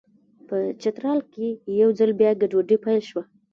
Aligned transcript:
په 0.47 0.57
چترال 0.81 1.19
کې 1.33 1.47
یو 1.81 1.89
ځل 1.99 2.11
بیا 2.19 2.31
ګډوډي 2.41 2.77
پیل 2.83 3.01
شوه. 3.09 3.23